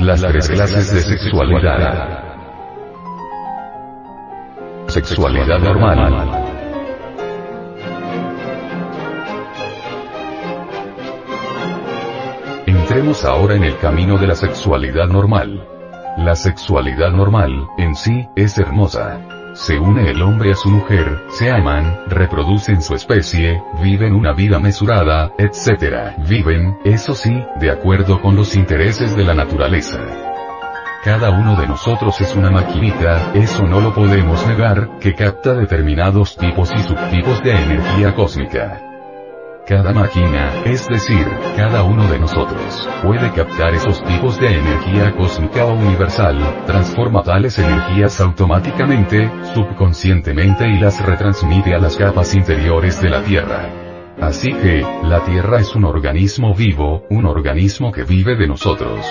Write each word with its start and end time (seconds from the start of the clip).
Las 0.00 0.20
tres 0.22 0.48
clases 0.48 0.92
de 0.92 1.00
sexualidad. 1.00 2.24
Sexualidad 4.88 5.58
normal. 5.60 6.30
Entremos 12.66 13.24
ahora 13.24 13.54
en 13.54 13.64
el 13.64 13.78
camino 13.78 14.18
de 14.18 14.26
la 14.26 14.34
sexualidad 14.34 15.06
normal. 15.06 15.66
La 16.18 16.34
sexualidad 16.34 17.10
normal, 17.12 17.68
en 17.78 17.94
sí, 17.94 18.28
es 18.34 18.58
hermosa. 18.58 19.20
Se 19.54 19.78
une 19.78 20.10
el 20.10 20.20
hombre 20.20 20.50
a 20.50 20.56
su 20.56 20.68
mujer, 20.68 21.26
se 21.28 21.48
aman, 21.48 22.00
reproducen 22.08 22.82
su 22.82 22.94
especie, 22.94 23.62
viven 23.80 24.12
una 24.12 24.32
vida 24.32 24.58
mesurada, 24.58 25.30
etc. 25.38 26.16
Viven, 26.28 26.78
eso 26.84 27.14
sí, 27.14 27.32
de 27.60 27.70
acuerdo 27.70 28.20
con 28.20 28.34
los 28.34 28.56
intereses 28.56 29.14
de 29.16 29.22
la 29.22 29.32
naturaleza. 29.32 30.00
Cada 31.04 31.30
uno 31.30 31.54
de 31.54 31.68
nosotros 31.68 32.20
es 32.20 32.34
una 32.34 32.50
maquinita, 32.50 33.32
eso 33.34 33.62
no 33.62 33.80
lo 33.80 33.94
podemos 33.94 34.44
negar, 34.46 34.98
que 34.98 35.14
capta 35.14 35.54
determinados 35.54 36.36
tipos 36.36 36.72
y 36.74 36.82
subtipos 36.82 37.40
de 37.42 37.52
energía 37.52 38.12
cósmica. 38.12 38.83
Cada 39.66 39.94
máquina, 39.94 40.62
es 40.66 40.86
decir, 40.88 41.26
cada 41.56 41.84
uno 41.84 42.06
de 42.10 42.18
nosotros, 42.18 42.86
puede 43.02 43.32
captar 43.32 43.72
esos 43.72 44.02
tipos 44.04 44.38
de 44.38 44.58
energía 44.58 45.16
cósmica 45.16 45.64
o 45.64 45.72
universal, 45.72 46.38
transforma 46.66 47.22
tales 47.22 47.58
energías 47.58 48.20
automáticamente, 48.20 49.30
subconscientemente 49.54 50.68
y 50.68 50.78
las 50.78 51.02
retransmite 51.02 51.74
a 51.74 51.78
las 51.78 51.96
capas 51.96 52.34
interiores 52.34 53.00
de 53.00 53.08
la 53.08 53.22
Tierra. 53.22 53.70
Así 54.20 54.52
que, 54.52 54.86
la 55.02 55.24
Tierra 55.24 55.60
es 55.60 55.74
un 55.74 55.86
organismo 55.86 56.54
vivo, 56.54 57.06
un 57.08 57.24
organismo 57.24 57.90
que 57.90 58.04
vive 58.04 58.36
de 58.36 58.46
nosotros. 58.46 59.06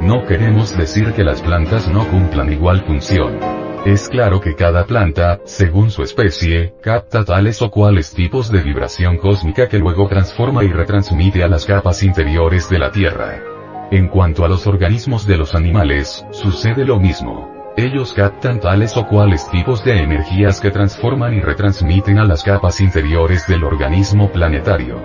No 0.00 0.24
queremos 0.26 0.74
decir 0.74 1.12
que 1.12 1.22
las 1.22 1.42
plantas 1.42 1.86
no 1.88 2.08
cumplan 2.08 2.50
igual 2.50 2.82
función. 2.86 3.61
Es 3.84 4.08
claro 4.08 4.40
que 4.40 4.54
cada 4.54 4.86
planta, 4.86 5.40
según 5.44 5.90
su 5.90 6.04
especie, 6.04 6.72
capta 6.80 7.24
tales 7.24 7.60
o 7.62 7.70
cuales 7.70 8.14
tipos 8.14 8.48
de 8.52 8.62
vibración 8.62 9.16
cósmica 9.18 9.68
que 9.68 9.80
luego 9.80 10.06
transforma 10.06 10.62
y 10.62 10.68
retransmite 10.68 11.42
a 11.42 11.48
las 11.48 11.66
capas 11.66 12.04
interiores 12.04 12.70
de 12.70 12.78
la 12.78 12.92
Tierra. 12.92 13.42
En 13.90 14.06
cuanto 14.06 14.44
a 14.44 14.48
los 14.48 14.68
organismos 14.68 15.26
de 15.26 15.36
los 15.36 15.56
animales, 15.56 16.24
sucede 16.30 16.84
lo 16.84 17.00
mismo. 17.00 17.72
Ellos 17.76 18.12
captan 18.12 18.60
tales 18.60 18.96
o 18.96 19.04
cuales 19.08 19.50
tipos 19.50 19.82
de 19.82 20.00
energías 20.00 20.60
que 20.60 20.70
transforman 20.70 21.34
y 21.34 21.40
retransmiten 21.40 22.18
a 22.18 22.24
las 22.24 22.44
capas 22.44 22.80
interiores 22.80 23.48
del 23.48 23.64
organismo 23.64 24.30
planetario. 24.30 25.00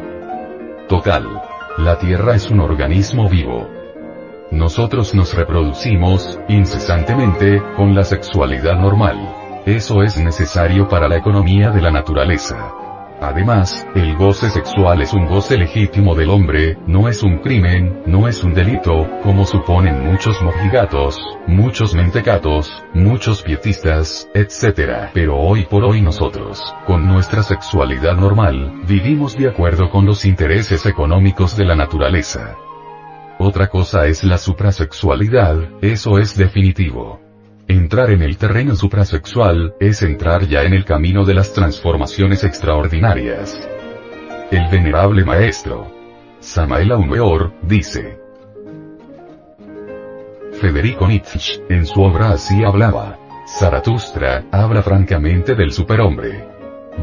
Total. 0.87 1.25
La 1.79 1.97
Tierra 1.97 2.35
es 2.35 2.51
un 2.51 2.59
organismo 2.59 3.27
vivo, 3.27 3.67
nosotros 4.51 5.13
nos 5.13 5.33
reproducimos, 5.33 6.39
incesantemente, 6.47 7.61
con 7.75 7.93
la 7.93 8.03
sexualidad 8.03 8.79
normal. 8.79 9.17
Eso 9.65 10.01
es 10.03 10.17
necesario 10.17 10.87
para 10.87 11.09
la 11.09 11.17
economía 11.17 11.71
de 11.71 11.81
la 11.81 11.91
naturaleza. 11.91 12.73
Además, 13.19 13.87
el 13.95 14.15
goce 14.15 14.49
sexual 14.49 15.01
es 15.01 15.11
un 15.11 15.25
goce 15.25 15.57
legítimo 15.57 16.13
del 16.13 16.29
hombre, 16.29 16.77
no 16.85 17.09
es 17.09 17.23
un 17.23 17.39
crimen, 17.39 18.03
no 18.05 18.27
es 18.27 18.43
un 18.43 18.53
delito, 18.53 19.07
como 19.23 19.43
suponen 19.43 20.05
muchos 20.05 20.39
mojigatos, 20.43 21.19
muchos 21.47 21.95
mentecatos, 21.95 22.85
muchos 22.93 23.41
pietistas, 23.41 24.29
etc. 24.35 25.09
Pero 25.13 25.35
hoy 25.35 25.65
por 25.65 25.83
hoy 25.83 26.01
nosotros, 26.01 26.61
con 26.85 27.07
nuestra 27.07 27.41
sexualidad 27.41 28.15
normal, 28.15 28.81
vivimos 28.87 29.35
de 29.35 29.49
acuerdo 29.49 29.89
con 29.89 30.05
los 30.05 30.23
intereses 30.23 30.85
económicos 30.85 31.57
de 31.57 31.65
la 31.65 31.75
naturaleza. 31.75 32.55
Otra 33.39 33.67
cosa 33.67 34.07
es 34.07 34.23
la 34.23 34.39
suprasexualidad, 34.39 35.57
eso 35.81 36.17
es 36.17 36.35
definitivo. 36.35 37.21
Entrar 37.67 38.09
en 38.09 38.23
el 38.23 38.37
terreno 38.37 38.75
suprasexual, 38.75 39.75
es 39.79 40.01
entrar 40.01 40.47
ya 40.47 40.63
en 40.63 40.73
el 40.73 40.85
camino 40.85 41.23
de 41.23 41.35
las 41.35 41.53
transformaciones 41.53 42.43
extraordinarias. 42.43 43.69
El 44.49 44.67
venerable 44.71 45.23
maestro, 45.23 45.91
Samael 46.39 46.91
Aumeor, 46.91 47.53
dice. 47.61 48.17
Federico 50.59 51.07
Nietzsche, 51.07 51.61
en 51.69 51.85
su 51.85 52.01
obra 52.01 52.31
así 52.31 52.63
hablaba. 52.63 53.19
Zaratustra, 53.47 54.45
habla 54.51 54.81
francamente 54.81 55.53
del 55.53 55.71
superhombre. 55.71 56.47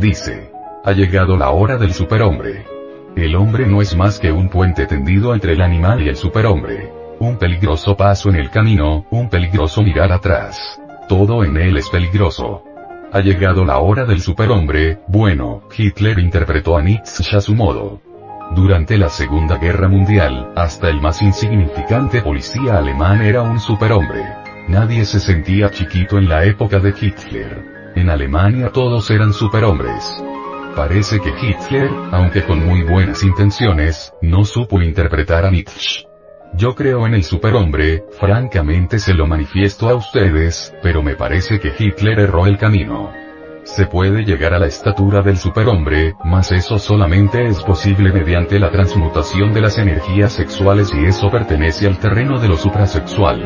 Dice. 0.01 0.51
Ha 0.85 0.93
llegado 0.93 1.37
la 1.37 1.51
hora 1.51 1.79
del 1.79 1.95
superhombre. 1.95 2.74
El 3.17 3.37
hombre 3.37 3.65
no 3.67 3.81
es 3.81 3.97
más 3.97 4.19
que 4.19 4.33
un 4.33 4.49
puente 4.49 4.87
tendido 4.87 5.35
entre 5.35 5.53
el 5.53 5.63
animal 5.63 6.03
y 6.03 6.09
el 6.09 6.17
superhombre. 6.17 6.93
Un 7.21 7.37
peligroso 7.39 7.97
paso 7.97 8.29
en 8.29 8.35
el 8.35 8.51
camino, 8.51 9.07
un 9.11 9.29
peligroso 9.29 9.83
mirar 9.83 10.11
atrás. 10.11 10.81
Todo 11.09 11.45
en 11.45 11.57
él 11.57 11.77
es 11.77 11.89
peligroso. 11.91 12.65
Ha 13.13 13.21
llegado 13.21 13.65
la 13.65 13.79
hora 13.79 14.05
del 14.05 14.21
superhombre, 14.21 14.99
bueno, 15.07 15.63
Hitler 15.77 16.19
interpretó 16.19 16.77
a 16.77 16.83
Nietzsche 16.83 17.37
a 17.37 17.41
su 17.41 17.55
modo. 17.55 18.01
Durante 18.51 18.99
la 18.99 19.09
Segunda 19.09 19.59
Guerra 19.59 19.89
Mundial, 19.89 20.53
hasta 20.57 20.89
el 20.89 21.01
más 21.01 21.23
insignificante 21.23 22.21
policía 22.21 22.79
alemán 22.79 23.23
era 23.23 23.43
un 23.43 23.61
superhombre. 23.61 24.25
Nadie 24.67 25.05
se 25.05 25.21
sentía 25.21 25.71
chiquito 25.71 26.19
en 26.19 26.29
la 26.29 26.45
época 26.45 26.81
de 26.81 26.91
Hitler. 27.01 27.93
En 27.95 28.11
Alemania 28.11 28.71
todos 28.71 29.09
eran 29.13 29.33
superhombres. 29.33 30.21
Parece 30.77 31.21
que 31.21 31.31
Hitler, 31.31 31.89
aunque 32.11 32.43
con 32.43 32.67
muy 32.67 32.83
buenas 32.83 33.23
intenciones, 33.23 34.13
no 34.21 34.45
supo 34.45 34.83
interpretar 34.83 35.45
a 35.45 35.51
Nietzsche. 35.51 36.05
Yo 36.57 36.75
creo 36.75 37.07
en 37.07 37.15
el 37.15 37.23
superhombre, 37.23 38.05
francamente 38.19 38.99
se 38.99 39.15
lo 39.15 39.29
manifiesto 39.29 39.89
a 39.89 39.95
ustedes, 39.95 40.75
pero 40.83 41.01
me 41.01 41.15
parece 41.15 41.61
que 41.61 41.73
Hitler 41.79 42.19
erró 42.19 42.47
el 42.47 42.59
camino. 42.59 43.13
Se 43.63 43.87
puede 43.87 44.25
llegar 44.25 44.53
a 44.53 44.59
la 44.59 44.67
estatura 44.67 45.23
del 45.23 45.37
superhombre, 45.37 46.15
mas 46.25 46.51
eso 46.51 46.79
solamente 46.79 47.47
es 47.47 47.63
posible 47.63 48.13
mediante 48.13 48.59
la 48.59 48.71
transmutación 48.71 49.53
de 49.55 49.61
las 49.61 49.79
energías 49.79 50.33
sexuales 50.33 50.93
y 50.93 51.07
eso 51.07 51.31
pertenece 51.31 51.87
al 51.87 51.99
terreno 51.99 52.41
de 52.41 52.49
lo 52.49 52.57
suprasexual. 52.57 53.43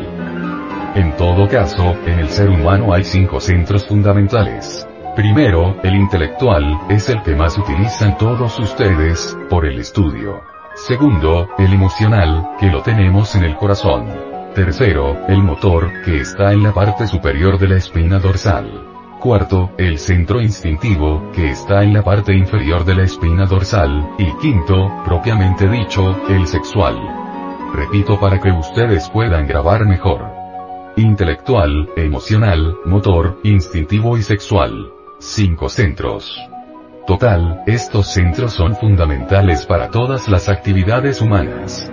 En 0.95 1.15
todo 1.15 1.47
caso, 1.47 1.95
en 2.07 2.19
el 2.19 2.29
ser 2.29 2.49
humano 2.49 2.91
hay 2.91 3.03
cinco 3.03 3.39
centros 3.39 3.87
fundamentales. 3.87 4.87
Primero, 5.15 5.75
el 5.83 5.95
intelectual, 5.95 6.79
es 6.89 7.09
el 7.09 7.21
que 7.23 7.35
más 7.35 7.57
utilizan 7.57 8.17
todos 8.17 8.57
ustedes, 8.59 9.37
por 9.49 9.65
el 9.65 9.79
estudio. 9.79 10.41
Segundo, 10.75 11.49
el 11.57 11.73
emocional, 11.73 12.51
que 12.59 12.67
lo 12.67 12.81
tenemos 12.81 13.35
en 13.35 13.43
el 13.43 13.55
corazón. 13.55 14.07
Tercero, 14.55 15.17
el 15.27 15.43
motor, 15.43 15.89
que 16.05 16.21
está 16.21 16.53
en 16.53 16.63
la 16.63 16.73
parte 16.73 17.05
superior 17.07 17.59
de 17.59 17.67
la 17.67 17.77
espina 17.77 18.19
dorsal. 18.19 18.87
Cuarto, 19.19 19.71
el 19.77 19.99
centro 19.99 20.41
instintivo, 20.41 21.31
que 21.33 21.49
está 21.49 21.83
en 21.83 21.93
la 21.93 22.03
parte 22.03 22.33
inferior 22.33 22.85
de 22.85 22.95
la 22.95 23.03
espina 23.03 23.45
dorsal. 23.45 24.11
Y 24.17 24.31
quinto, 24.37 25.01
propiamente 25.03 25.67
dicho, 25.67 26.15
el 26.29 26.47
sexual. 26.47 26.97
Repito 27.73 28.19
para 28.19 28.39
que 28.39 28.51
ustedes 28.51 29.09
puedan 29.09 29.47
grabar 29.47 29.85
mejor. 29.85 30.25
Intelectual, 30.95 31.89
emocional, 31.97 32.77
motor, 32.85 33.39
instintivo 33.43 34.17
y 34.17 34.23
sexual. 34.23 34.93
Cinco 35.21 35.67
centros. 35.67 36.33
Total, 37.05 37.63
estos 37.67 38.07
centros 38.07 38.53
son 38.53 38.73
fundamentales 38.77 39.65
para 39.65 39.89
todas 39.91 40.29
las 40.29 40.47
actividades 40.47 41.21
humanas. 41.21 41.91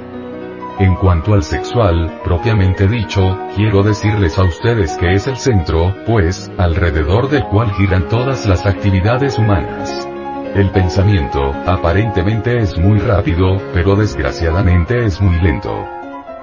En 0.78 0.94
cuanto 0.94 1.34
al 1.34 1.42
sexual, 1.42 2.20
propiamente 2.22 2.86
dicho, 2.86 3.36
quiero 3.56 3.82
decirles 3.82 4.38
a 4.38 4.44
ustedes 4.44 4.96
que 4.98 5.12
es 5.14 5.26
el 5.26 5.38
centro, 5.38 5.92
pues, 6.06 6.52
alrededor 6.56 7.28
del 7.28 7.42
cual 7.46 7.72
giran 7.72 8.08
todas 8.08 8.46
las 8.46 8.64
actividades 8.64 9.38
humanas. 9.38 10.08
El 10.54 10.70
pensamiento, 10.70 11.52
aparentemente 11.66 12.58
es 12.58 12.78
muy 12.78 13.00
rápido, 13.00 13.56
pero 13.74 13.96
desgraciadamente 13.96 15.04
es 15.04 15.20
muy 15.20 15.40
lento. 15.40 15.95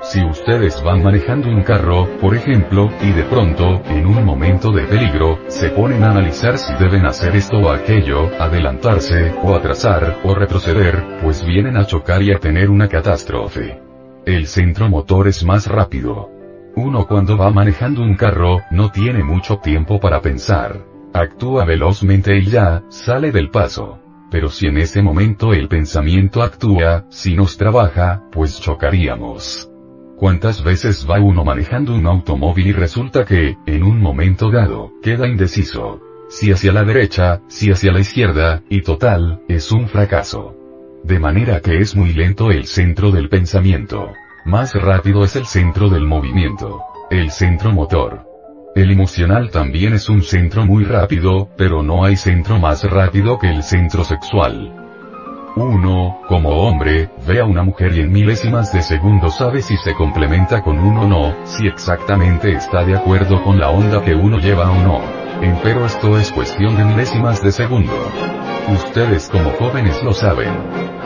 Si 0.04 0.22
ustedes 0.22 0.84
van 0.84 1.02
manejando 1.02 1.48
un 1.48 1.64
carro, 1.64 2.10
por 2.20 2.36
ejemplo, 2.36 2.92
y 3.02 3.14
de 3.14 3.24
pronto, 3.24 3.82
en 3.86 4.06
un 4.06 4.26
momento 4.26 4.70
de 4.72 4.84
peligro, 4.84 5.40
se 5.48 5.70
ponen 5.70 6.04
a 6.04 6.12
analizar 6.12 6.58
si 6.58 6.74
deben 6.74 7.06
hacer 7.06 7.34
esto 7.38 7.58
o 7.58 7.70
aquello, 7.70 8.30
adelantarse, 8.38 9.34
o 9.42 9.56
atrasar, 9.56 10.20
o 10.26 10.36
retroceder, 10.36 11.20
pues 11.22 11.46
vienen 11.46 11.78
a 11.78 11.86
chocar 11.86 12.22
y 12.22 12.34
a 12.34 12.40
tener 12.40 12.70
una 12.70 12.90
catástrofe. 12.90 13.82
El 14.26 14.48
centro 14.48 14.90
motor 14.90 15.30
es 15.30 15.46
más 15.46 15.68
rápido. 15.68 16.30
Uno 16.76 17.08
cuando 17.08 17.38
va 17.38 17.50
manejando 17.50 18.02
un 18.02 18.16
carro, 18.16 18.60
no 18.72 18.92
tiene 18.92 19.24
mucho 19.24 19.60
tiempo 19.60 20.02
para 20.02 20.22
pensar. 20.22 20.86
Actúa 21.14 21.64
velozmente 21.64 22.38
y 22.38 22.46
ya, 22.46 22.84
sale 22.90 23.32
del 23.32 23.50
paso. 23.52 24.00
Pero 24.30 24.50
si 24.50 24.68
en 24.68 24.80
ese 24.80 25.02
momento 25.02 25.54
el 25.54 25.70
pensamiento 25.70 26.44
actúa, 26.44 27.06
si 27.10 27.36
nos 27.36 27.56
trabaja, 27.56 28.24
pues 28.32 28.60
chocaríamos. 28.60 29.73
¿Cuántas 30.18 30.64
veces 30.64 31.08
va 31.10 31.20
uno 31.20 31.44
manejando 31.44 31.96
un 31.96 32.06
automóvil 32.08 32.68
y 32.68 32.74
resulta 32.74 33.26
que, 33.26 33.58
en 33.66 33.84
un 33.84 34.00
momento 34.00 34.52
dado, 34.52 34.92
queda 35.02 35.28
indeciso? 35.28 36.00
si 36.34 36.52
hacia 36.52 36.74
la 36.74 36.84
derecha, 36.84 37.42
si 37.48 37.70
hacia 37.72 37.92
la 37.92 38.00
izquierda, 38.00 38.64
y 38.68 38.82
total, 38.82 39.44
es 39.48 39.72
un 39.72 39.88
fracaso. 39.88 40.56
De 41.04 41.20
manera 41.20 41.60
que 41.60 41.78
es 41.78 41.96
muy 41.96 42.12
lento 42.12 42.50
el 42.50 42.66
centro 42.66 43.12
del 43.12 43.30
pensamiento. 43.30 44.12
Más 44.44 44.74
rápido 44.74 45.24
es 45.24 45.36
el 45.36 45.46
centro 45.46 45.90
del 45.90 46.08
movimiento. 46.08 46.82
El 47.12 47.30
centro 47.30 47.72
motor. 47.72 48.26
El 48.76 48.90
emocional 48.90 49.52
también 49.52 49.94
es 49.94 50.10
un 50.10 50.24
centro 50.24 50.66
muy 50.66 50.84
rápido, 50.86 51.50
pero 51.56 51.84
no 51.84 52.04
hay 52.04 52.16
centro 52.16 52.58
más 52.58 52.84
rápido 52.84 53.38
que 53.38 53.52
el 53.52 53.62
centro 53.62 54.04
sexual. 54.04 54.83
Uno, 55.56 56.20
como 56.28 56.50
hombre, 56.50 57.12
ve 57.28 57.40
a 57.40 57.46
una 57.46 57.62
mujer 57.62 57.94
y 57.96 58.00
en 58.00 58.12
milésimas 58.12 58.74
de 58.74 58.82
segundo 58.82 59.30
sabe 59.30 59.62
si 59.62 59.78
se 59.78 59.94
complementa 59.94 60.64
con 60.64 60.80
uno 60.80 61.04
o 61.04 61.08
no, 61.08 61.46
si 61.46 61.68
exactamente 61.68 62.54
está 62.54 62.84
de 62.84 62.96
acuerdo 62.96 63.44
con 63.44 63.60
la 63.60 63.70
onda 63.70 64.04
que 64.04 64.16
uno 64.16 64.40
lleva 64.40 64.72
o 64.72 64.82
no. 64.82 65.02
Empero 65.44 65.86
esto 65.86 66.18
es 66.18 66.32
cuestión 66.32 66.76
de 66.76 66.86
milésimas 66.86 67.44
de 67.44 67.52
segundo. 67.52 67.94
Ustedes 68.74 69.30
como 69.30 69.52
jóvenes 69.52 70.02
lo 70.02 70.14
saben. 70.14 70.50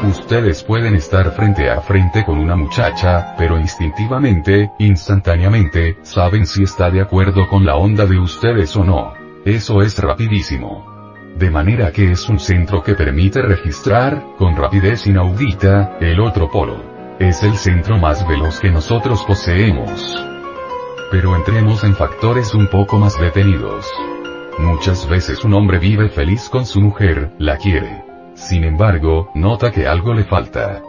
Ustedes 0.07 0.63
pueden 0.63 0.95
estar 0.95 1.31
frente 1.31 1.69
a 1.69 1.81
frente 1.81 2.23
con 2.23 2.37
una 2.37 2.55
muchacha, 2.55 3.35
pero 3.37 3.59
instintivamente, 3.59 4.71
instantáneamente, 4.79 5.97
saben 6.03 6.45
si 6.45 6.63
está 6.63 6.89
de 6.89 7.01
acuerdo 7.01 7.49
con 7.49 7.65
la 7.65 7.75
onda 7.75 8.05
de 8.05 8.17
ustedes 8.17 8.73
o 8.77 8.85
no. 8.85 9.13
Eso 9.43 9.81
es 9.81 9.97
rapidísimo. 9.99 10.96
De 11.37 11.51
manera 11.51 11.91
que 11.91 12.11
es 12.11 12.27
un 12.29 12.39
centro 12.39 12.81
que 12.81 12.95
permite 12.95 13.43
registrar, 13.43 14.23
con 14.39 14.55
rapidez 14.55 15.05
inaudita, 15.05 15.95
el 16.01 16.19
otro 16.19 16.49
polo. 16.49 16.81
Es 17.19 17.43
el 17.43 17.55
centro 17.57 17.99
más 17.99 18.27
veloz 18.27 18.59
que 18.59 18.71
nosotros 18.71 19.23
poseemos. 19.23 20.01
Pero 21.11 21.35
entremos 21.35 21.83
en 21.83 21.95
factores 21.95 22.55
un 22.55 22.67
poco 22.69 22.97
más 22.97 23.19
detenidos. 23.19 23.85
Muchas 24.57 25.07
veces 25.07 25.43
un 25.43 25.53
hombre 25.53 25.77
vive 25.77 26.09
feliz 26.09 26.49
con 26.49 26.65
su 26.65 26.81
mujer, 26.81 27.31
la 27.37 27.57
quiere. 27.57 28.03
Sin 28.33 28.63
embargo, 28.63 29.29
nota 29.35 29.71
que 29.71 29.85
algo 29.85 30.15
le 30.15 30.23
falta. 30.23 30.81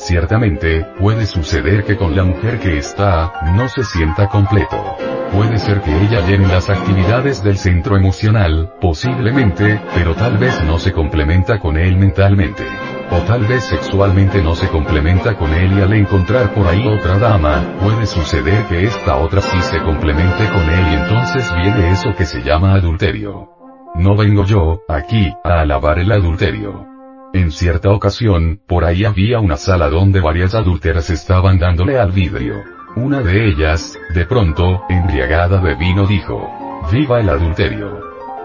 Ciertamente, 0.00 0.86
puede 0.98 1.26
suceder 1.26 1.84
que 1.84 1.94
con 1.94 2.16
la 2.16 2.24
mujer 2.24 2.58
que 2.58 2.78
está, 2.78 3.32
no 3.54 3.68
se 3.68 3.84
sienta 3.84 4.28
completo. 4.28 4.96
Puede 5.30 5.58
ser 5.58 5.82
que 5.82 5.94
ella 5.94 6.26
llene 6.26 6.48
las 6.48 6.70
actividades 6.70 7.44
del 7.44 7.58
centro 7.58 7.98
emocional, 7.98 8.72
posiblemente, 8.80 9.78
pero 9.94 10.14
tal 10.14 10.38
vez 10.38 10.64
no 10.64 10.78
se 10.78 10.92
complementa 10.92 11.58
con 11.58 11.76
él 11.76 11.98
mentalmente. 11.98 12.64
O 13.10 13.18
tal 13.26 13.44
vez 13.44 13.64
sexualmente 13.64 14.42
no 14.42 14.54
se 14.54 14.68
complementa 14.68 15.36
con 15.36 15.52
él 15.52 15.78
y 15.78 15.82
al 15.82 15.92
encontrar 15.92 16.54
por 16.54 16.66
ahí 16.66 16.88
otra 16.88 17.18
dama, 17.18 17.62
puede 17.78 18.06
suceder 18.06 18.64
que 18.68 18.84
esta 18.84 19.18
otra 19.18 19.42
sí 19.42 19.60
se 19.60 19.82
complemente 19.82 20.48
con 20.48 20.62
él 20.62 20.92
y 20.92 20.94
entonces 20.94 21.54
viene 21.62 21.90
eso 21.90 22.14
que 22.16 22.24
se 22.24 22.40
llama 22.42 22.72
adulterio. 22.72 23.50
No 23.96 24.16
vengo 24.16 24.44
yo, 24.46 24.80
aquí, 24.88 25.30
a 25.44 25.60
alabar 25.60 25.98
el 25.98 26.10
adulterio. 26.10 26.89
En 27.32 27.52
cierta 27.52 27.90
ocasión, 27.90 28.60
por 28.66 28.84
ahí 28.84 29.04
había 29.04 29.38
una 29.38 29.56
sala 29.56 29.88
donde 29.88 30.20
varias 30.20 30.54
adúlteras 30.54 31.10
estaban 31.10 31.58
dándole 31.60 31.98
al 31.98 32.10
vidrio. 32.10 32.56
Una 32.96 33.20
de 33.20 33.48
ellas, 33.48 33.96
de 34.12 34.26
pronto, 34.26 34.82
embriagada 34.88 35.58
de 35.58 35.76
vino 35.76 36.08
dijo, 36.08 36.50
Viva 36.90 37.20
el 37.20 37.28
adulterio. 37.28 38.00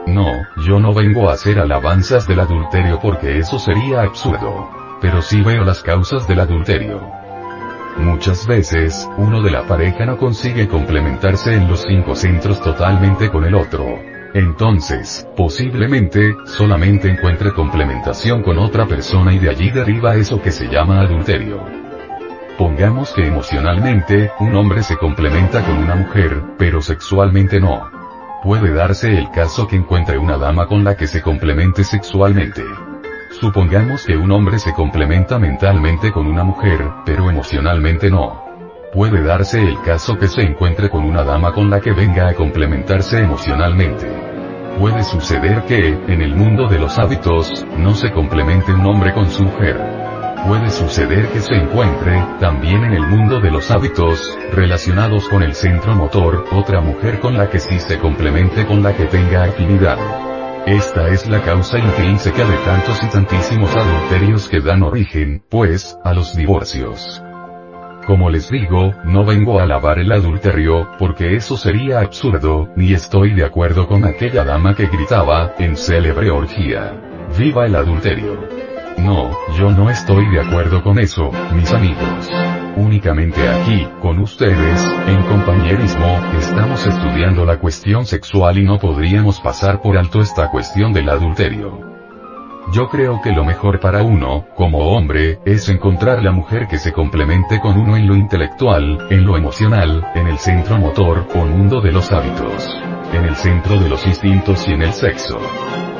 No, 0.06 0.28
yo 0.68 0.80
no 0.80 0.94
vengo 0.94 1.30
a 1.30 1.34
hacer 1.34 1.58
alabanzas 1.58 2.28
del 2.28 2.42
adulterio 2.42 3.00
porque 3.02 3.40
eso 3.40 3.58
sería 3.58 4.04
absurdo. 4.04 4.70
Pero 5.02 5.24
sí 5.24 5.42
veo 5.42 5.64
las 5.64 5.81
causas 5.81 6.28
del 6.28 6.42
adulterio. 6.42 7.02
Muchas 7.98 8.46
veces, 8.46 9.10
uno 9.18 9.42
de 9.42 9.50
la 9.50 9.64
pareja 9.64 10.06
no 10.06 10.18
consigue 10.18 10.68
complementarse 10.68 11.56
en 11.56 11.68
los 11.68 11.81
cinco 11.81 12.16
centros 12.16 12.62
totalmente 12.62 13.31
con 13.31 13.46
el 13.46 13.56
otro. 13.56 14.15
Entonces, 14.36 15.26
posiblemente, 15.38 16.36
solamente 16.44 17.10
encuentre 17.10 17.54
complementación 17.54 18.44
con 18.44 18.58
otra 18.58 18.86
persona 18.86 19.34
y 19.34 19.40
de 19.40 19.50
allí 19.50 19.72
deriva 19.72 20.16
eso 20.16 20.42
que 20.42 20.52
se 20.52 20.68
llama 20.68 21.00
adulterio. 21.00 21.64
Pongamos 22.58 23.14
que 23.14 23.26
emocionalmente, 23.26 24.30
un 24.42 24.54
hombre 24.56 24.84
se 24.84 24.98
complementa 24.98 25.64
con 25.64 25.78
una 25.78 25.96
mujer, 25.96 26.44
pero 26.58 26.82
sexualmente 26.82 27.62
no 27.62 27.90
puede 28.44 28.74
darse 28.74 29.18
el 29.18 29.32
caso 29.32 29.68
que 29.68 29.78
encuentre 29.78 30.18
una 30.18 30.38
dama 30.38 30.68
con 30.68 30.84
la 30.84 30.98
que 30.98 31.08
se 31.08 31.22
complemente 31.22 31.86
sexualmente. 31.86 32.62
Supongamos 33.40 34.06
que 34.06 34.18
un 34.18 34.31
hombre 34.31 34.60
se 34.60 34.74
complementa 34.74 35.40
mentalmente 35.40 36.12
con 36.12 36.28
una 36.28 36.44
mujer, 36.44 36.86
pero 37.06 37.30
emocionalmente 37.30 38.12
no. 38.12 38.44
Puede 38.95 39.21
darse 39.21 39.62
el 39.62 39.80
caso 39.81 40.18
que 40.18 40.27
se 40.27 40.42
encuentre 40.42 40.89
con 40.89 41.03
una 41.03 41.24
dama 41.24 41.51
con 41.51 41.69
la 41.69 41.81
que 41.81 41.92
venga 41.92 42.30
a 42.30 42.33
complementarse 42.33 43.19
emocionalmente. 43.19 44.07
Puede 44.80 45.03
suceder 45.03 45.63
que, 45.65 45.89
en 45.89 46.21
el 46.21 46.33
mundo 46.33 46.68
de 46.68 46.80
los 46.80 46.97
hábitos, 46.97 47.65
no 47.77 47.94
se 47.94 48.12
complemente 48.12 48.74
un 48.74 48.86
hombre 48.86 49.13
con 49.13 49.30
su 49.30 49.44
mujer 49.44 50.06
puede 50.47 50.69
suceder 50.69 51.27
que 51.30 51.39
se 51.39 51.56
encuentre, 51.56 52.24
también 52.39 52.83
en 52.83 52.94
el 52.94 53.07
mundo 53.07 53.39
de 53.39 53.50
los 53.50 53.71
hábitos, 53.71 54.38
relacionados 54.51 55.27
con 55.27 55.42
el 55.42 55.56
centro 55.56 55.95
motor, 55.95 56.45
otra 56.51 56.81
mujer 56.81 57.19
con 57.19 57.36
la 57.36 57.50
que 57.50 57.59
sí 57.59 57.80
se 57.80 57.97
complemente 57.97 58.65
con 58.65 58.83
la 58.83 58.95
que 58.95 59.06
tenga 59.06 59.44
actividad. 59.44 59.97
Esta 60.68 61.09
es 61.09 61.27
la 61.27 61.42
causa 61.42 61.80
intrínseca 61.80 62.45
de 62.45 62.57
tantos 62.57 63.03
y 63.03 63.07
tantísimos 63.07 63.75
adulterios 63.75 64.47
que 64.47 64.62
dan 64.62 64.83
origen, 64.83 65.44
pues, 65.50 65.97
a 66.03 66.13
los 66.13 66.36
divorcios. 66.36 67.25
Como 68.06 68.30
les 68.30 68.52
digo, 68.52 68.94
no 69.04 69.25
vengo 69.25 69.60
a 69.60 69.63
alabar 69.63 69.98
el 69.98 70.12
adulterio, 70.12 70.88
porque 71.00 71.36
eso 71.36 71.57
sería 71.57 72.02
absurdo, 72.02 72.69
ni 72.75 72.94
estoy 72.94 73.34
de 73.34 73.44
acuerdo 73.44 73.88
con 73.88 74.06
aquella 74.06 74.44
dama 74.44 74.75
que 74.75 74.86
gritaba, 74.86 75.54
en 75.57 75.75
célebre 75.75 76.30
orgía. 76.30 76.94
¡Viva 77.36 77.66
el 77.66 77.75
adulterio! 77.75 78.48
No, 79.00 79.31
yo 79.57 79.72
no 79.72 79.90
estoy 79.90 80.30
de 80.30 80.40
acuerdo 80.40 80.84
con 80.84 81.00
eso, 81.00 81.31
mis 81.56 81.72
amigos. 81.74 82.30
Únicamente 82.78 83.48
aquí, 83.50 83.88
con 84.02 84.19
ustedes, 84.19 84.88
en 85.07 85.24
compañerismo, 85.24 86.19
estamos 86.38 86.86
estudiando 86.86 87.44
la 87.44 87.57
cuestión 87.57 88.06
sexual 88.06 88.60
y 88.60 88.66
no 88.66 88.78
podríamos 88.78 89.40
pasar 89.40 89.81
por 89.81 89.98
alto 89.98 90.22
esta 90.22 90.52
cuestión 90.52 90.94
del 90.94 91.10
adulterio. 91.10 91.94
Yo 92.72 92.90
creo 92.90 93.22
que 93.22 93.32
lo 93.32 93.46
mejor 93.46 93.80
para 93.80 94.02
uno, 94.02 94.46
como 94.56 94.80
hombre, 94.96 95.40
es 95.46 95.70
encontrar 95.70 96.24
la 96.24 96.32
mujer 96.32 96.68
que 96.68 96.80
se 96.80 96.92
complemente 96.92 97.60
con 97.60 97.78
uno 97.78 97.96
en 97.96 98.08
lo 98.08 98.16
intelectual, 98.16 99.08
en 99.12 99.24
lo 99.24 99.38
emocional, 99.38 100.12
en 100.16 100.28
el 100.28 100.40
centro 100.40 100.80
motor 100.80 101.28
o 101.36 101.46
mundo 101.46 101.80
de 101.80 101.92
los 101.92 102.12
hábitos, 102.12 102.76
en 103.14 103.26
el 103.26 103.36
centro 103.36 103.80
de 103.80 103.88
los 103.88 104.06
instintos 104.08 104.68
y 104.68 104.72
en 104.72 104.82
el 104.82 104.94
sexo. 104.94 105.38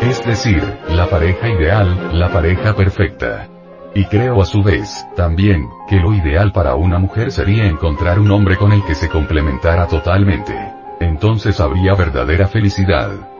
Es 0.02 0.26
decir, 0.26 0.62
la 0.90 1.08
pareja 1.08 1.50
ideal, 1.50 2.20
la 2.20 2.30
pareja 2.30 2.76
perfecta. 2.76 3.48
Y 3.94 4.06
creo 4.06 4.42
a 4.42 4.46
su 4.46 4.64
vez, 4.64 5.08
también, 5.16 5.70
que 5.88 5.98
lo 5.98 6.14
ideal 6.14 6.52
para 6.52 6.76
una 6.76 6.98
mujer 6.98 7.32
sería 7.32 7.66
encontrar 7.68 8.20
un 8.20 8.32
hombre 8.32 8.58
con 8.58 8.74
el 8.74 8.84
que 8.84 8.96
se 8.96 9.08
complementara 9.08 9.88
totalmente. 9.88 10.54
Entonces 11.00 11.60
habría 11.60 11.94
verdadera 11.94 12.48
felicidad. 12.48 13.35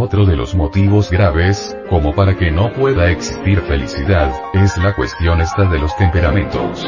Otro 0.00 0.24
de 0.26 0.36
los 0.36 0.54
motivos 0.54 1.10
graves, 1.10 1.76
como 1.90 2.14
para 2.14 2.36
que 2.36 2.52
no 2.52 2.72
pueda 2.72 3.10
existir 3.10 3.60
felicidad, 3.62 4.32
es 4.54 4.78
la 4.78 4.94
cuestión 4.94 5.40
esta 5.40 5.64
de 5.64 5.80
los 5.80 5.96
temperamentos. 5.96 6.86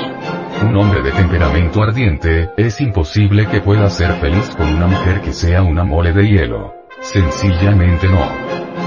Un 0.63 0.77
hombre 0.77 1.03
de 1.03 1.11
temperamento 1.11 1.83
ardiente, 1.83 2.51
es 2.57 2.81
imposible 2.81 3.49
que 3.49 3.63
pueda 3.63 3.91
ser 3.91 4.13
feliz 4.21 4.55
con 4.57 4.73
una 4.73 4.87
mujer 4.87 5.23
que 5.23 5.33
sea 5.33 5.65
una 5.65 5.83
mole 5.83 6.13
de 6.13 6.29
hielo. 6.29 6.73
Sencillamente 7.01 8.07
no. 8.09 8.29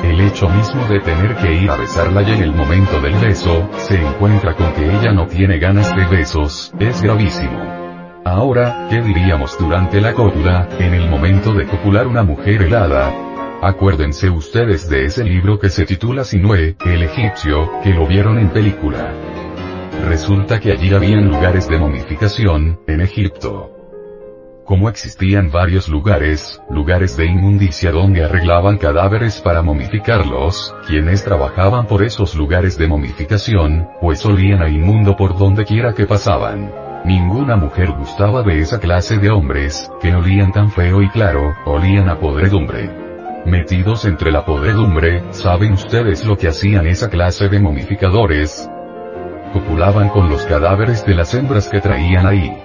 El 0.08 0.22
hecho 0.22 0.48
mismo 0.48 0.86
de 0.86 1.01
tener 1.01 1.36
que 1.36 1.56
ir 1.56 1.70
a 1.70 1.75
besarla 1.75 2.22
y 2.22 2.32
en 2.32 2.44
el 2.44 2.53
momento 2.53 3.01
del 3.01 3.15
beso, 3.15 3.70
se 3.75 4.01
encuentra 4.01 4.56
con 4.56 4.72
que 4.72 4.86
ella 4.86 5.12
no 5.12 5.27
tiene 5.27 5.60
ganas 5.60 5.94
de 5.94 6.06
besos, 6.06 6.74
es 6.80 7.01
gravísimo. 7.01 7.60
Ahora, 8.24 8.88
¿qué 8.89 9.01
diríamos 9.01 9.58
durante 9.60 10.00
la 10.00 10.13
cópula, 10.13 10.70
en 10.80 10.94
el 10.94 11.10
momento 11.10 11.51
de 11.51 11.68
copular 11.68 12.08
una 12.08 12.24
mujer 12.24 12.62
helada? 12.62 13.33
Acuérdense 13.65 14.29
ustedes 14.29 14.89
de 14.89 15.05
ese 15.05 15.24
libro 15.24 15.58
que 15.58 15.70
se 15.70 15.86
titula 15.86 16.25
Sinue, 16.25 16.75
el 16.86 17.03
egipcio, 17.03 17.72
que 17.82 17.91
lo 17.91 18.05
vieron 18.05 18.38
en 18.38 18.50
película. 18.50 19.13
Resulta 20.05 20.60
que 20.60 20.74
allí 20.74 20.93
habían 20.93 21.29
lugares 21.29 21.70
de 21.70 21.77
momificación, 21.77 22.82
en 22.88 23.00
Egipto. 23.00 23.72
Como 24.65 24.89
existían 24.89 25.50
varios 25.50 25.88
lugares, 25.88 26.62
lugares 26.70 27.15
de 27.15 27.25
inmundicia 27.25 27.93
donde 27.93 28.25
arreglaban 28.25 28.77
cadáveres 28.77 29.39
para 29.39 29.62
momificarlos, 29.62 30.75
quienes 30.86 31.24
trabajaban 31.24 31.88
por 31.88 32.03
esos 32.03 32.36
lugares 32.36 32.77
de 32.77 32.89
momificación, 32.89 33.88
pues 34.01 34.25
olían 34.25 34.62
a 34.62 34.67
inmundo 34.67 35.15
por 35.15 35.38
donde 35.38 35.63
quiera 35.63 35.93
que 35.93 36.05
pasaban. 36.05 36.70
Ninguna 37.05 37.55
mujer 37.55 37.93
gustaba 37.93 38.43
de 38.43 38.60
esa 38.60 38.82
clase 38.82 39.20
de 39.20 39.29
hombres, 39.29 39.89
que 40.01 40.13
olían 40.13 40.51
tan 40.51 40.70
feo 40.70 41.01
y 41.01 41.08
claro, 41.08 41.55
olían 41.63 42.10
a 42.10 42.20
podredumbre. 42.20 43.02
Metidos 43.45 44.05
entre 44.05 44.31
la 44.31 44.45
podredumbre, 44.45 45.21
¿saben 45.31 45.73
ustedes 45.73 46.25
lo 46.25 46.38
que 46.38 46.47
hacían 46.47 46.88
esa 46.88 47.09
clase 47.09 47.50
de 47.50 47.59
momificadores? 47.59 48.69
Copulaban 49.51 50.07
con 50.09 50.29
los 50.29 50.45
cadáveres 50.45 51.05
de 51.05 51.13
las 51.13 51.33
hembras 51.33 51.67
que 51.67 51.81
traían 51.81 52.25
ahí. 52.25 52.55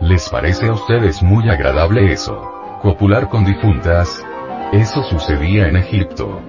¿Les 0.00 0.28
parece 0.28 0.68
a 0.68 0.74
ustedes 0.74 1.20
muy 1.20 1.50
agradable 1.50 2.12
eso? 2.12 2.78
¿Copular 2.80 3.28
con 3.28 3.44
difuntas? 3.44 4.24
Eso 4.72 5.02
sucedía 5.02 5.66
en 5.66 5.76
Egipto. 5.76 6.40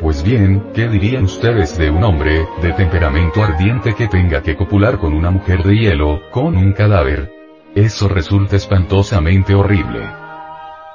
Pues 0.00 0.24
bien, 0.24 0.72
¿qué 0.74 0.88
dirían 0.88 1.24
ustedes 1.24 1.78
de 1.78 1.88
un 1.88 2.02
hombre, 2.02 2.48
de 2.60 2.72
temperamento 2.72 3.44
ardiente 3.44 3.94
que 3.94 4.08
tenga 4.08 4.42
que 4.42 4.56
copular 4.56 4.98
con 4.98 5.12
una 5.12 5.30
mujer 5.30 5.62
de 5.62 5.76
hielo, 5.76 6.20
con 6.32 6.56
un 6.56 6.72
cadáver? 6.72 7.30
Eso 7.76 8.08
resulta 8.08 8.56
espantosamente 8.56 9.54
horrible. 9.54 10.19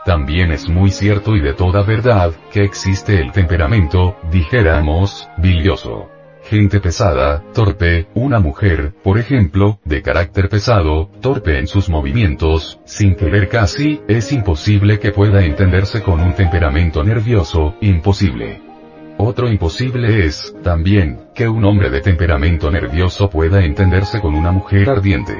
También 0.06 0.52
es 0.52 0.70
muy 0.70 0.92
cierto 0.92 1.36
y 1.36 1.42
de 1.42 1.54
toda 1.54 1.82
verdad, 1.82 2.32
que 2.52 2.64
existe 2.64 3.20
el 3.20 3.32
temperamento, 3.32 4.16
dijéramos, 4.32 5.28
bilioso. 5.38 6.12
Gente 6.44 6.80
pesada, 6.80 7.42
torpe, 7.56 8.06
una 8.14 8.40
mujer, 8.40 8.94
por 9.04 9.18
ejemplo, 9.18 9.80
de 9.84 10.04
carácter 10.04 10.48
pesado, 10.48 11.10
torpe 11.22 11.58
en 11.58 11.66
sus 11.66 11.90
movimientos, 11.90 12.80
sin 12.86 13.16
querer 13.16 13.50
casi, 13.50 14.00
es 14.08 14.32
imposible 14.32 15.00
que 15.00 15.12
pueda 15.12 15.44
entenderse 15.44 16.04
con 16.04 16.22
un 16.22 16.36
temperamento 16.36 17.04
nervioso, 17.04 17.74
imposible. 17.82 18.62
Otro 19.18 19.50
imposible 19.50 20.24
es, 20.24 20.56
también, 20.62 21.30
que 21.34 21.48
un 21.48 21.66
hombre 21.66 21.90
de 21.90 22.02
temperamento 22.02 22.70
nervioso 22.70 23.28
pueda 23.28 23.66
entenderse 23.66 24.22
con 24.22 24.36
una 24.36 24.52
mujer 24.52 24.88
ardiente. 24.88 25.36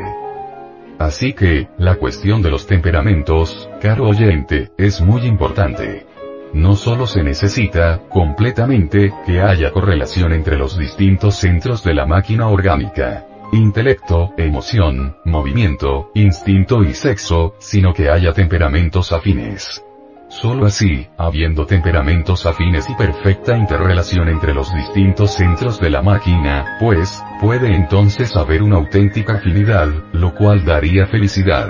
Así 1.00 1.34
que, 1.34 1.68
la 1.78 1.96
cuestión 1.96 2.42
de 2.42 2.50
los 2.50 2.68
temperamentos, 2.68 3.70
caro 3.82 4.08
oyente, 4.08 4.72
es 4.78 5.02
muy 5.02 5.26
importante. 5.26 6.06
No 6.54 6.76
solo 6.76 7.06
se 7.06 7.22
necesita, 7.22 8.02
completamente, 8.10 9.14
que 9.26 9.42
haya 9.42 9.72
correlación 9.72 10.32
entre 10.32 10.58
los 10.58 10.78
distintos 10.78 11.36
centros 11.36 11.84
de 11.84 11.94
la 11.94 12.06
máquina 12.06 12.48
orgánica. 12.48 13.28
Intelecto, 13.52 14.32
emoción, 14.38 15.18
movimiento, 15.26 16.12
instinto 16.14 16.84
y 16.84 16.94
sexo, 16.94 17.56
sino 17.60 17.94
que 17.94 18.10
haya 18.10 18.32
temperamentos 18.32 19.12
afines. 19.12 19.85
Solo 20.28 20.66
así, 20.66 21.08
habiendo 21.18 21.66
temperamentos 21.66 22.46
afines 22.46 22.90
y 22.90 22.96
perfecta 22.96 23.56
interrelación 23.56 24.28
entre 24.28 24.54
los 24.54 24.74
distintos 24.74 25.36
centros 25.36 25.80
de 25.80 25.92
la 25.92 26.02
máquina, 26.02 26.78
pues, 26.80 27.24
puede 27.40 27.76
entonces 27.76 28.36
haber 28.36 28.64
una 28.64 28.78
auténtica 28.78 29.36
afinidad, 29.36 29.88
lo 30.14 30.34
cual 30.34 30.66
daría 30.66 31.06
felicidad. 31.06 31.70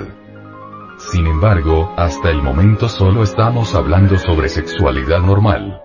Sin 0.97 1.27
embargo, 1.27 1.93
hasta 1.97 2.29
el 2.29 2.41
momento 2.41 2.87
solo 2.87 3.23
estamos 3.23 3.75
hablando 3.75 4.17
sobre 4.17 4.47
sexualidad 4.47 5.19
normal. 5.19 5.84